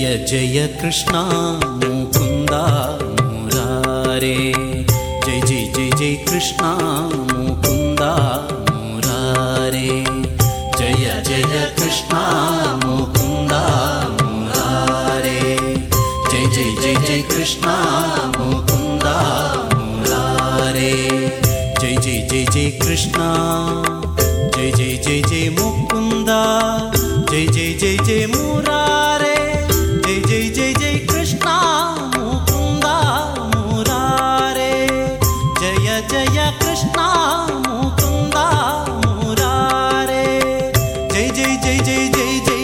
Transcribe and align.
जय 0.00 0.66
कृष्णा 0.80 1.20
मुकुन्दा 1.62 2.60
मुरारे 3.22 4.36
जय 5.26 5.40
जय 5.40 5.64
जय 5.74 5.90
जय 5.98 6.14
कृष्णा 6.28 6.70
मुकुन्दा 7.32 8.12
मुरारे 8.70 9.88
जय 10.78 11.22
जय 11.26 11.42
कृष्णा 11.78 12.22
मुकुन्दा 12.84 13.60
मुरारे 14.22 15.38
जय 16.30 16.46
जय 16.46 16.74
जय 16.80 16.94
जय 17.06 17.22
कृष्णा 17.34 17.76
मुकुन्दा 18.38 19.14
मुरारे 19.74 20.92
जय 21.80 21.96
जय 21.96 22.26
जय 22.30 22.44
जय 22.52 22.70
Krishna 22.82 23.28
J 41.32 41.58
J 41.62 41.78
J 41.84 42.10
J 42.10 42.40
J 42.44 42.59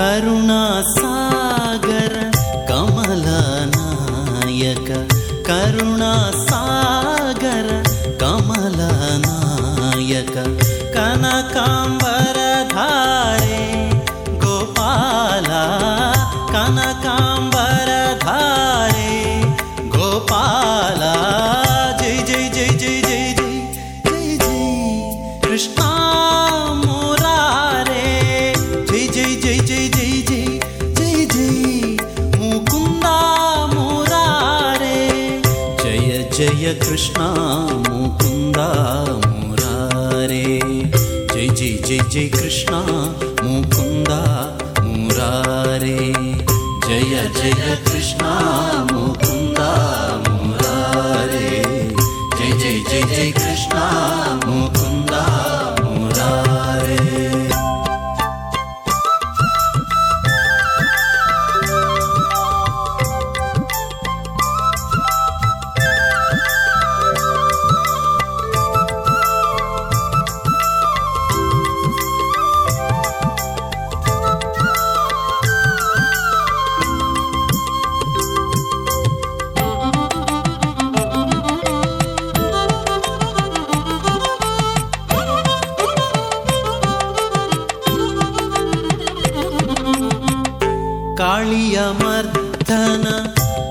करुणा 0.00 0.60
सा 0.90 1.09
जय 36.60 36.74
कृष्णा 36.74 37.26
मुकुन्दा 37.88 38.66
मुरारे। 39.26 40.60
जय 41.34 41.48
जय 41.48 41.70
जय 41.88 41.98
जय 42.12 42.28
कृष्णा 42.28 42.80
मुकुन्दा 43.44 44.20
मुरारे। 44.82 46.12
जय 46.88 47.30
जय 47.36 47.76
कृष्णा 47.86 48.32
मुकुन्दा 48.92 49.70
मुरारे। 50.28 51.64
जय 52.38 52.52
जय 52.58 52.80
जय 52.90 53.02
जय 53.16 53.30
कृष्णा 53.30 53.84
काळियमर्दन 91.20 93.04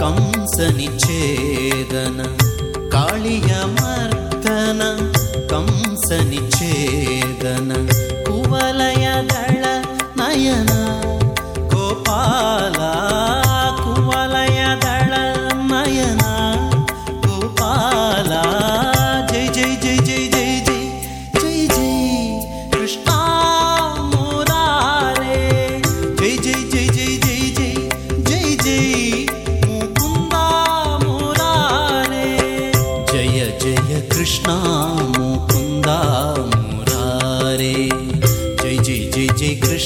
कंसनिच्छेदन। 0.00 2.18
काळियमर्दन 2.92 4.80
कंसनिच्छेदन 5.50 7.15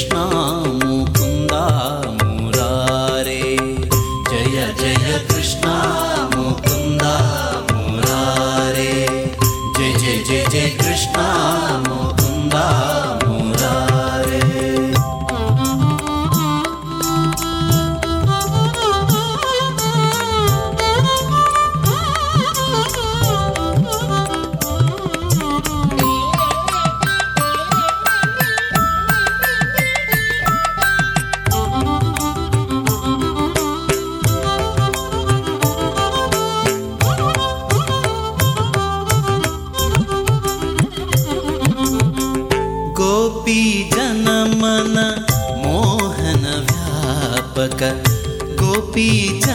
कृष्णा 0.00 0.24
मुकुन्दा 0.82 1.64
मुरारे 2.20 3.42
जय 4.30 4.72
जय 4.80 5.18
कृष्णा 5.30 5.74
मुकुन्दा 6.36 7.12
मुरारे 7.72 8.92
जय 9.76 9.92
जय 9.98 10.22
जय 10.28 10.44
जय 10.52 10.68
कृष्णा 10.80 11.26
गोपी 47.62 49.40
च 49.40 49.48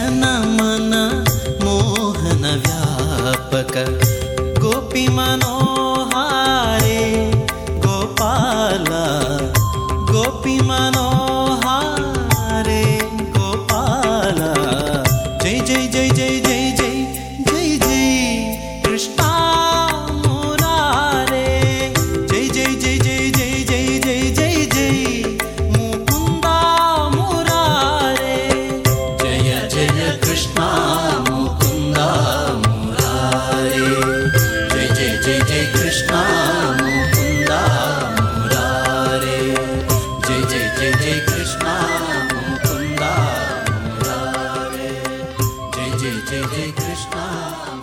ी 46.32 46.72
कृष्णा 46.72 47.75